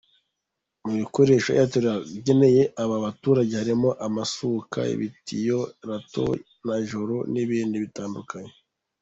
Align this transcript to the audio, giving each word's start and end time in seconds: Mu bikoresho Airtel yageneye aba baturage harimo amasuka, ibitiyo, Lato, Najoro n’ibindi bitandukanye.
Mu 0.83 0.91
bikoresho 1.01 1.49
Airtel 1.53 1.85
yageneye 2.15 2.61
aba 2.83 2.95
baturage 3.05 3.53
harimo 3.61 3.89
amasuka, 4.07 4.79
ibitiyo, 4.93 5.59
Lato, 5.89 6.25
Najoro 6.65 7.17
n’ibindi 7.33 7.75
bitandukanye. 7.85 8.53